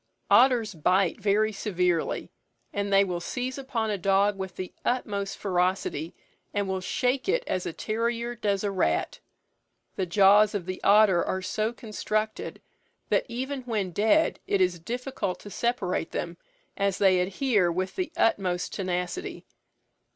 [0.31, 2.31] Otters bite very severely,
[2.73, 6.15] and they will seize upon a dog with the utmost ferocity,
[6.55, 9.19] and will shake it as a terrier does a rat.
[9.97, 12.63] The jaws of the otter are so constructed,
[13.09, 16.37] that even when dead it is difficult to separate them,
[16.75, 19.45] as they adhere with the utmost tenacity.